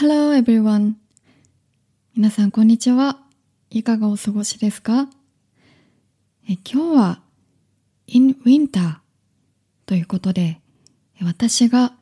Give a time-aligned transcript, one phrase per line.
[0.00, 0.92] Hello everyone!
[2.14, 3.18] 皆さんこんにちは。
[3.68, 5.08] いかがお過ごしですか？
[6.48, 7.20] え今日は
[8.06, 8.98] In Winter
[9.86, 10.60] ということで
[11.20, 11.94] 私が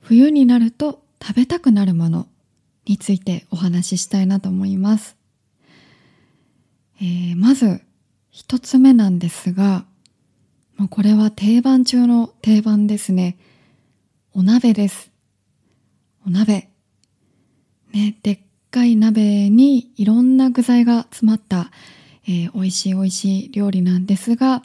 [0.00, 2.26] 冬になると食べたくなるもの
[2.86, 5.18] についてお話ししたいなと思います。
[7.02, 7.82] えー、まず
[8.30, 9.84] 一つ目なんですが
[10.78, 13.36] もうこれは定番中の定番ですね。
[14.32, 15.10] お鍋です。
[16.26, 16.71] お鍋。
[17.92, 18.38] ね、でっ
[18.70, 21.70] かい鍋にいろんな具材が詰まった、
[22.26, 24.62] えー、美味しい美味しい料理なんですが、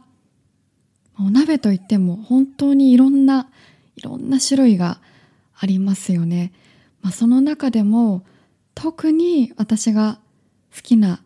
[1.19, 3.49] お鍋といっても本当にいろんな、
[3.95, 4.99] いろんな種類が
[5.57, 6.53] ありますよね。
[7.01, 8.23] まあ、その中でも
[8.75, 10.19] 特に私が
[10.75, 11.21] 好きな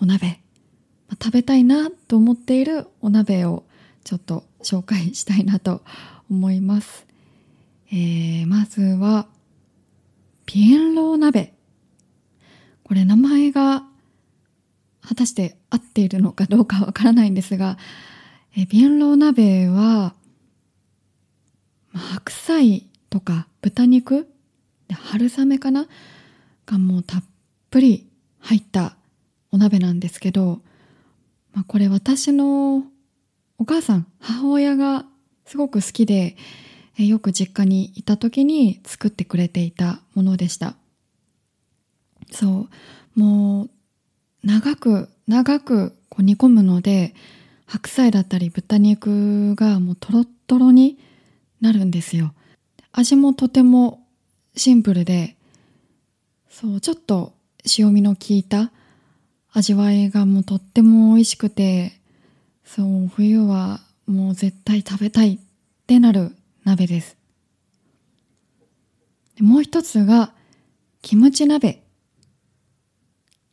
[0.00, 0.40] お鍋、
[1.08, 3.64] まあ、食べたいなと思っているお鍋を
[4.04, 5.82] ちょっと紹介したいなと
[6.30, 7.06] 思います。
[7.92, 9.26] えー、まずは、
[10.52, 11.54] ピエンロー鍋。
[12.82, 13.84] これ名前が
[15.00, 17.78] 果たして合っているのかどうかわからないんですが、
[18.56, 20.12] えピエンロー鍋は、
[21.94, 24.28] 白菜とか豚肉、
[24.92, 25.86] 春雨かな？
[26.66, 27.24] がもうたっ
[27.70, 28.08] ぷり
[28.40, 28.96] 入った
[29.52, 30.62] お鍋なんですけど、
[31.52, 32.82] まあ、これ私の
[33.58, 35.04] お母さん、母親が
[35.46, 36.36] すごく好きで、
[37.08, 40.74] よく実家にいた時に作ってくれていたものでした。
[42.32, 42.68] そ
[43.16, 43.70] う、もう
[44.44, 47.14] 長く長くこう煮込むので、
[47.66, 50.98] 白菜だったり豚肉がもうトロットロに
[51.60, 52.34] なるんですよ。
[52.92, 54.04] 味もとても
[54.56, 55.36] シンプルで、
[56.48, 57.32] そう、ちょっと
[57.78, 58.72] 塩味の効いた
[59.52, 61.92] 味わいがもうとっても美味しくて、
[62.64, 65.38] そう冬はもう絶対食べたいっ
[65.86, 67.16] てなる鍋です。
[69.40, 70.32] もう一つが
[71.02, 71.82] キムチ鍋。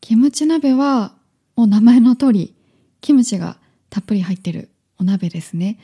[0.02, 1.13] キムチ鍋は
[1.55, 2.55] もう名前の通り
[3.02, 3.58] キムチが
[3.89, 4.69] たっぷり入ってる
[5.00, 5.79] お鍋ですね。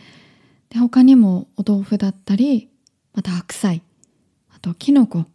[0.69, 2.69] で他にもお豆腐だったり
[3.13, 3.81] また白菜
[4.53, 5.25] あとキノコ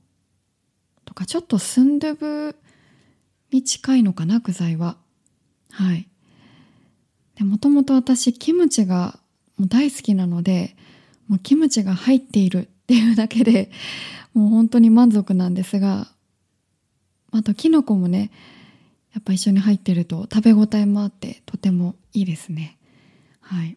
[1.05, 2.57] とかちょっとスンドゥブ
[3.51, 4.97] に近いのかな具材は。
[5.71, 6.09] はい。
[7.37, 9.19] でもともと私キムチが
[9.57, 10.77] もう大好きなので
[11.29, 13.71] もうキムチが入っているっていうだけで
[14.35, 16.13] もう本当に満足なんですが
[17.31, 18.31] あとキノコもね
[19.13, 22.79] やっぱ一緒に入ってると食べ応えもあってとてもいいですね。
[23.41, 23.77] はい。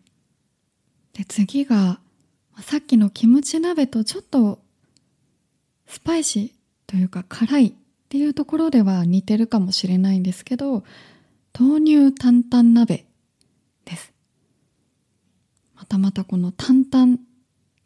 [1.14, 2.00] で次が
[2.62, 4.62] さっきのキムチ鍋とちょっと
[5.88, 6.52] スパイシー
[6.88, 7.74] というか辛いっ
[8.10, 10.84] ていうところでは似てるかもしれないんですけど
[11.58, 13.06] 豆乳担々鍋
[13.86, 14.14] です。
[15.76, 17.18] またまたこの担々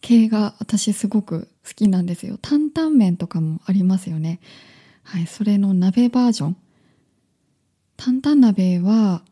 [0.05, 2.37] 系が私すごく好きなんですよ。
[2.39, 4.39] 担々麺とかもありますよね。
[5.01, 6.57] はいそれの鍋バージョン。
[7.97, 9.23] 担々鍋は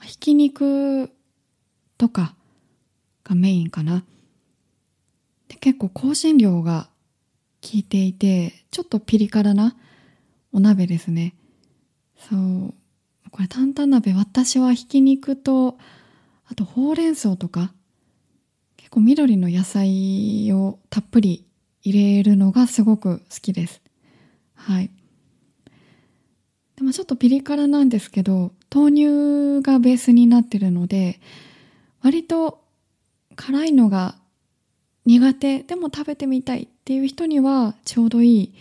[0.00, 1.10] ひき肉
[1.98, 2.34] とか
[3.24, 4.04] がメインかな。
[5.48, 6.88] で結構香辛料が
[7.62, 9.76] 効いていてちょっとピリ辛な
[10.50, 11.34] お鍋ですね。
[12.16, 12.74] そう。
[13.30, 15.76] これ担々鍋私はひき肉と
[16.46, 17.74] あとほうれん草とか
[18.92, 21.46] 構緑の野菜をたっぷり
[21.82, 23.80] 入れるのがすごく好きです。
[24.54, 24.90] はい。
[26.76, 31.20] でもちょっとピリ辛なんですけど豆乳がベースになってるので
[32.02, 32.60] 割と
[33.36, 34.16] 辛いのが
[35.06, 38.54] 苦手でも食べてみたいっていう人にはちょうどいい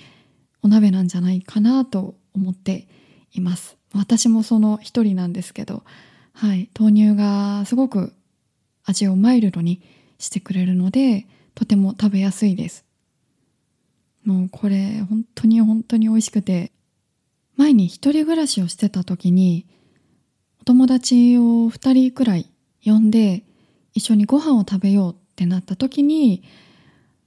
[0.63, 2.87] お鍋なんじゃないかなと思って
[3.33, 3.77] います。
[3.93, 5.83] 私もその一人なんですけど
[6.33, 8.13] はい、豆乳がすごく
[8.85, 9.81] 味をマイルドに
[10.21, 12.85] してくれるのでとても食べやすいです。
[14.23, 16.71] もうこれ本当に本当に美味しくて
[17.57, 19.65] 前に一人暮らしをしてた時に
[20.61, 22.49] お友達を2人くらい
[22.85, 23.43] 呼んで
[23.93, 26.43] 一緒にご飯を食べようってなった時に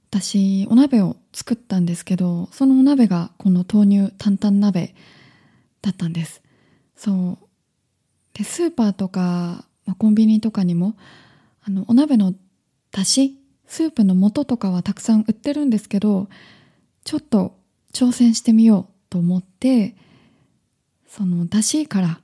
[0.09, 4.95] 私お鍋を作ったんですけどそのお鍋がこの豆乳担々鍋
[5.81, 6.41] だったんです。
[6.95, 7.45] そう。
[8.33, 10.95] でスーパーとか、まあ、コンビニとかにも
[11.63, 12.33] あのお鍋の
[12.95, 13.37] だし
[13.67, 16.29] スープの素とかはたくさん売ってるんですけど
[17.03, 17.57] ちょっと
[17.93, 19.97] 挑戦してみようと思って
[21.05, 22.19] そのだしから、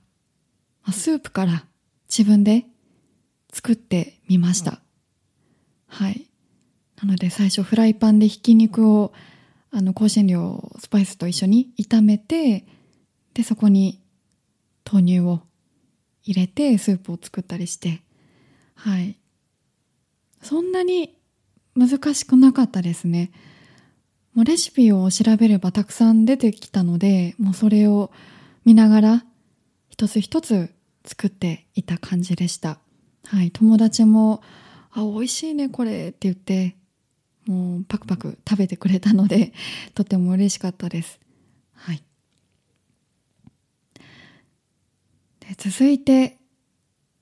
[0.92, 1.66] スープから
[2.10, 2.66] 自分で
[3.54, 4.82] 作ってみました、
[5.88, 6.28] はい。
[7.02, 9.14] なので最初フライパンでひき肉を
[9.72, 12.66] あの香辛料スパイスと一緒に炒めて
[13.34, 14.02] でそこに
[14.90, 15.42] 豆乳を
[16.24, 18.02] 入れてスープを作ったりして。
[18.76, 19.21] はい。
[20.42, 21.16] そんなに
[21.76, 23.32] 難しくなかったですね
[24.34, 28.12] もうレシピを調べればたくさん出てきたので、もうそれを
[28.64, 29.26] 見ながら
[29.90, 30.74] 一つ一つ
[31.04, 32.80] 作っていた感じでした。
[33.26, 34.42] はい、友達も、
[34.92, 36.78] あ、美味しいね、これって言って、
[37.46, 39.54] もうパクパク食べてくれたので、
[39.96, 41.20] とても嬉しかったです。
[41.74, 42.02] はい。
[45.42, 46.38] で続いて、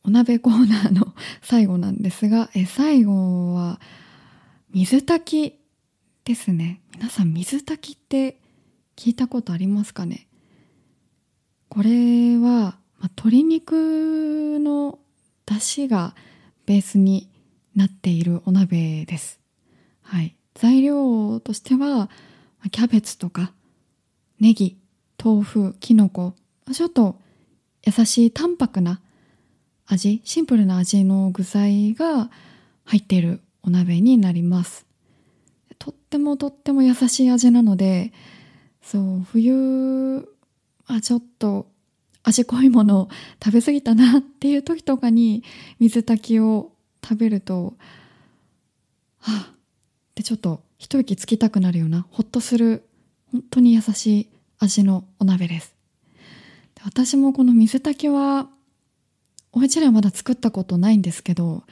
[0.03, 3.79] お鍋コーナーの最後なんですが、え最後は
[4.71, 5.59] 水炊き
[6.25, 6.81] ですね。
[6.93, 8.39] 皆さん水炊きって
[8.95, 10.27] 聞いたことありますかね？
[11.69, 12.39] これは、
[12.97, 14.99] まあ、鶏肉の
[15.45, 16.15] 出汁が
[16.65, 17.29] ベースに
[17.75, 19.39] なっているお鍋です。
[20.01, 20.35] はい。
[20.55, 22.09] 材料としては、
[22.71, 23.53] キャベツとか、
[24.39, 24.77] ネギ、
[25.23, 26.33] 豆腐、きのこ、
[26.73, 27.19] ちょっと
[27.85, 29.01] 優しい淡白な
[29.89, 32.29] 味、シンプルな味の具材が
[32.85, 34.85] 入っているお鍋になります。
[35.79, 38.13] とってもとっても優しい味なので、
[38.83, 40.29] そう、冬、
[40.85, 41.67] あ、ちょっと
[42.21, 43.09] 味濃いものを
[43.43, 45.43] 食べ過ぎたなっていう時とかに
[45.79, 46.71] 水炊きを
[47.03, 47.73] 食べると、
[49.19, 49.55] はあ、っ
[50.13, 52.83] てちょっと一息つきたくなるような、ほっとする、
[53.31, 55.73] 本当に優しい味のお鍋です。
[56.85, 58.47] 私もこの水炊きは、
[59.51, 61.63] お家ではまだ作ったことないんですけど、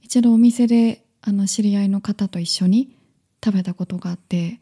[0.00, 2.96] 一度お店であの知り合いの方と一緒に
[3.44, 4.60] 食べたことがあって、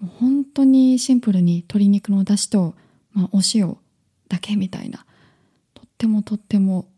[0.00, 2.74] もう本当にシンプルに鶏肉の出汁と、
[3.12, 3.76] まあ、お塩
[4.28, 5.06] だけみたいな、
[5.74, 6.88] とってもとっても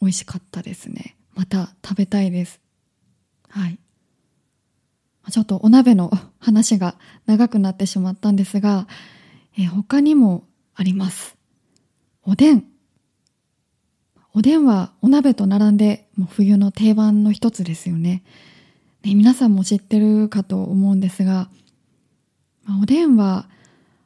[0.00, 1.16] 美味しかったですね。
[1.34, 2.60] また食べたいです。
[3.48, 3.78] はい。
[5.30, 6.10] ちょっとお鍋の
[6.40, 6.96] 話が
[7.26, 8.88] 長くなってしまったんですが、
[9.56, 10.44] えー、他にも
[10.74, 11.36] あります。
[12.22, 12.69] おでん。
[14.32, 18.22] おでんはお鍋と並んでもう冬の定番の一つですよね。
[19.02, 21.48] ね皆さんも知ってるかと思うんですが、
[22.64, 23.48] まあ、おでんは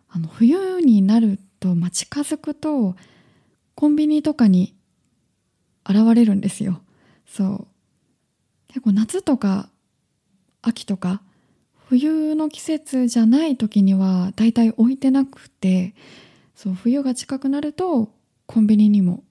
[0.09, 2.97] あの冬になると、まあ、近づくと
[3.75, 4.75] コンビニとかに
[5.87, 6.81] 現れるんですよ。
[7.27, 7.67] そう。
[8.69, 9.69] 結構夏とか
[10.63, 11.21] 秋とか
[11.89, 15.95] 冬の季節じゃない時にはだいたい置いてなくて
[16.57, 18.11] そう冬が近くなると
[18.47, 19.23] コンビニにも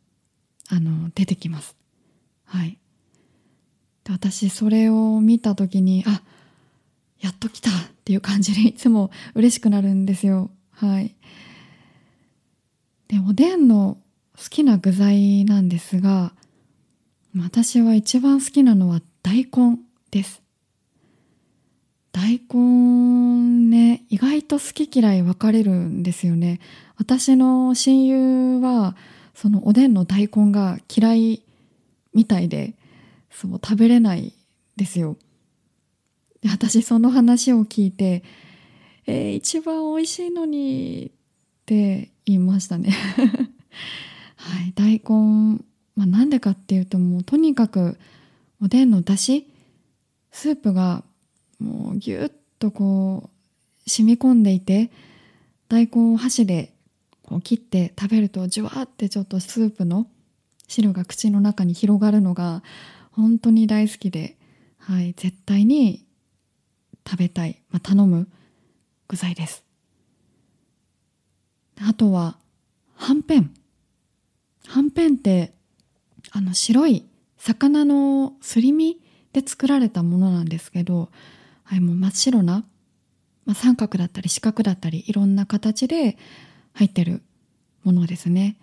[0.69, 1.75] あの出てきます。
[2.45, 2.77] はい。
[4.03, 6.21] で私それを見た時にあ
[7.19, 7.73] やっと来たっ
[8.03, 10.51] ていう感じでいつも嬉しくなるんですよ。
[10.71, 11.15] はい。
[13.07, 13.97] でおでんの
[14.37, 16.33] 好きな具材なんですが
[17.37, 19.79] 私は一番好きなのは大根
[20.11, 20.43] です。
[22.11, 26.59] 大根ね、意外と好き嫌い分かれるんですよね。
[26.95, 28.95] 私の親友は、
[29.33, 31.43] そのおでんの大根が嫌い
[32.13, 32.75] みたいで、
[33.31, 34.33] そう食べれない
[34.75, 35.17] ですよ。
[36.41, 38.23] で私その話を聞いて、
[39.07, 42.91] えー、一番美味しいのにって言いましたね。
[44.35, 45.63] はい、大根、
[45.95, 47.97] まあ、なんでかっていうともうとにかく
[48.61, 49.45] おでんの出汁
[50.31, 51.03] スープが
[51.59, 53.29] もうぎゅっとこ
[53.85, 54.91] う染み込んでいて
[55.69, 56.72] 大根を箸で
[57.27, 60.07] こう切って食べるとじゅわってちょっとスープの
[60.67, 62.63] 汁が口の中に広がるのが
[63.11, 64.37] 本当に大好きで、
[64.77, 66.05] はい、絶対に
[67.07, 68.27] 食べたい、まあ、頼む
[69.07, 69.63] 具材です。
[71.81, 72.37] あとは、
[72.95, 73.53] はんぺん。
[74.67, 75.53] はんぺんって、
[76.31, 77.05] あの白い
[77.37, 78.99] 魚のすり身
[79.33, 81.09] で作られたものなんですけど、
[81.63, 82.63] はい、もう真っ白な、
[83.45, 86.17] まあ、三角だったり四角だったりいろんな形で
[86.73, 87.21] 入ってる
[87.83, 88.57] ものですね。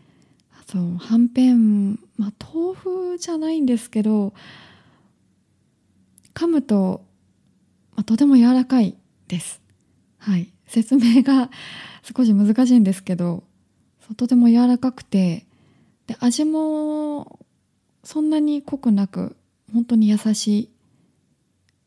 [0.67, 4.33] そう、はんぺん、まあ、豆腐じゃないんですけど、
[6.33, 7.05] 噛むと、
[7.97, 9.61] まあ、とても柔らかいです。
[10.19, 10.53] はい。
[10.67, 11.51] 説明が
[12.17, 13.43] 少し難しいんですけど、
[14.17, 15.45] とても柔らかくて、
[16.07, 17.41] で、味も
[18.05, 19.37] そんなに濃くなく、
[19.73, 20.71] 本当に優しい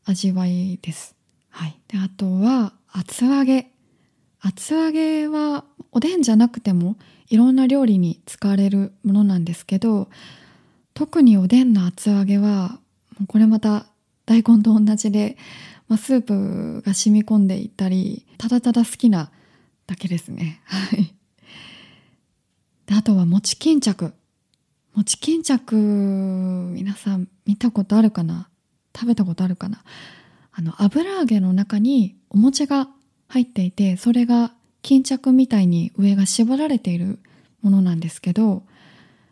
[0.04, 1.16] 味わいです。
[1.48, 1.80] はい。
[1.88, 3.72] で、あとは、厚揚げ。
[4.40, 5.64] 厚揚げは、
[5.94, 6.96] おでんじゃなくても、
[7.30, 10.10] いろんな料理に使われるものなんですけど、
[10.92, 12.78] 特におでんの厚揚げは、
[13.28, 13.86] これまた
[14.26, 15.38] 大根と同じで、
[15.88, 19.30] まあ、スープが染み込んでいたり、ただただ好きな
[19.86, 20.60] だけですね。
[20.64, 21.14] はい。
[22.86, 24.12] であとは餅巾着。
[24.94, 25.76] 餅巾着、
[26.74, 28.48] 皆さん見たことあるかな？
[28.94, 29.82] 食べたことあるかな？
[30.52, 32.88] あの油揚げの中にお餅が
[33.28, 34.52] 入っていてそれが
[34.84, 37.18] 巾着みたいに上が縛られている
[37.62, 38.62] ものなんですけど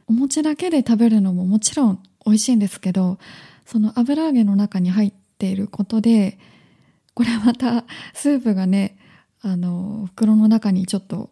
[0.09, 3.19] お餅だけで食べるのももちろん美味しいんですけど
[3.67, 6.39] その油揚げの中に入っていることで
[7.15, 8.97] これまたスープがね、
[9.43, 11.31] あの、袋の中にちょっと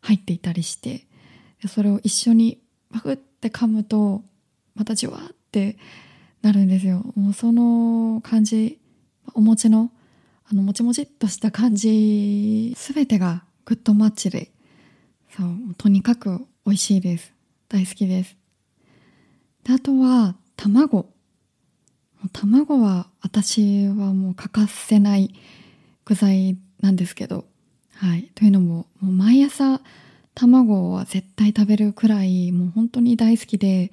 [0.00, 1.06] 入っていたりして、
[1.68, 2.60] それを一緒に
[2.90, 4.22] バグって噛むと、
[4.74, 5.76] またじわって
[6.40, 7.04] なるんですよ。
[7.14, 8.80] もうその感じ、
[9.34, 9.90] お餅の、
[10.50, 14.50] あの、もちもちっとした感じ、すべてがグッドマッチで、
[15.36, 17.32] そう、とにかく美味しいです。
[17.68, 18.36] 大好きです。
[19.64, 21.10] であとは、卵。
[22.32, 25.34] 卵は私はもう欠かせない
[26.04, 27.46] 具材なんですけど、
[27.94, 28.30] はい。
[28.34, 29.80] というのも、もう毎朝
[30.34, 33.92] 卵は絶対食べるくらい、もう本当に大好きで、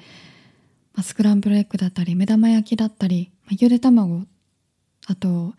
[0.94, 4.26] まあ、スクランブルエッグだったり、目玉焼きだったり、まあ、ゆで卵、
[5.08, 5.54] あと、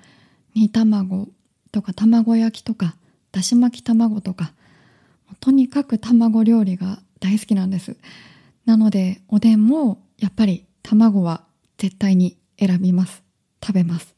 [0.54, 1.28] 煮卵
[1.72, 2.96] とか卵焼きとか、
[3.32, 4.52] だし巻き卵とか、
[5.40, 7.96] とにかく卵料理が大好きなんです。
[8.66, 11.44] なので、おでんもやっぱり卵は
[11.78, 13.22] 絶対に選びます。
[13.62, 14.14] 食べます。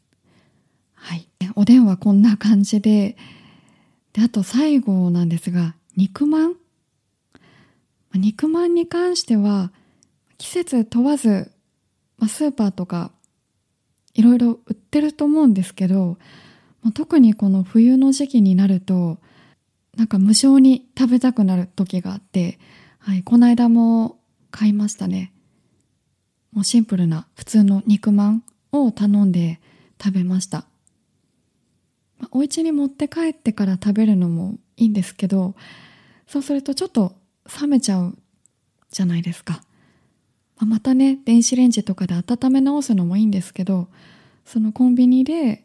[0.95, 1.29] はい。
[1.55, 3.17] おでんはこんな感じで、
[4.13, 6.55] で、あと最後なんですが、肉まん？
[8.15, 9.73] 肉まんに関しては、
[10.39, 11.53] 季節問わず、
[12.19, 13.11] まあ、スーパーとか
[14.15, 16.19] いろいろ売ってると思うんですけど、
[16.83, 19.19] まあ、特にこの冬の時期になると
[19.97, 22.59] なんか無性に食べたくなる時があって、
[22.99, 24.19] はい、この間も
[24.51, 25.33] 買いましたね。
[26.53, 29.61] もうシンプルな普通の肉まんを頼んで
[30.03, 30.67] 食べました。
[32.19, 35.55] まあ、お家に持って帰ってから食べるのもいいんですけど、
[36.27, 37.15] そうするとちょっと
[37.61, 38.17] 冷めちゃう
[38.91, 39.63] じゃないですか。
[40.63, 43.89] あ、またね電子レンジとかで温め直すのもいいんですけど
[44.45, 45.65] そのコンビニで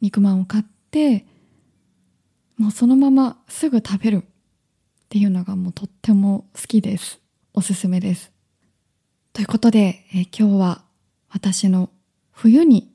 [0.00, 1.26] 肉まんを買って
[2.56, 4.20] もうそのまますぐ食べるっ
[5.08, 7.20] ていうのがもうとっても好きです。
[7.54, 8.30] おすすめです。
[9.32, 10.82] ということで、え今日は
[11.30, 11.88] 私の
[12.32, 12.92] 冬に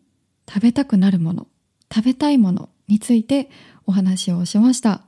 [0.48, 1.48] 食べたくなるもの
[1.94, 3.50] 食べたいものについて
[3.88, 5.02] お話をしました。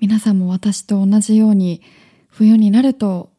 [0.00, 1.82] 皆さんも私と同じように
[2.28, 3.31] 冬になると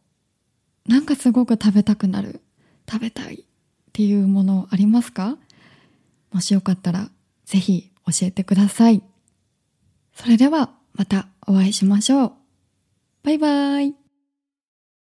[0.87, 2.41] なんかすごく食べたくなる、
[2.89, 3.45] 食べたいっ
[3.93, 5.37] ていうものありますか？
[6.31, 7.09] もしよかったら
[7.45, 9.01] ぜひ教えてください。
[10.13, 12.33] それではまたお会いしましょう。
[13.23, 14.02] バイバイ。